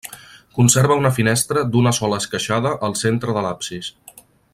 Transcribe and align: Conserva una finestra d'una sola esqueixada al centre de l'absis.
Conserva 0.59 0.95
una 1.01 1.11
finestra 1.17 1.63
d'una 1.75 1.93
sola 1.99 2.19
esqueixada 2.25 2.73
al 2.89 2.97
centre 3.03 3.37
de 3.37 3.45
l'absis. 3.49 3.93